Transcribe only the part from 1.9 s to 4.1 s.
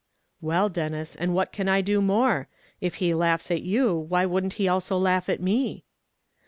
more; if he laughs at you,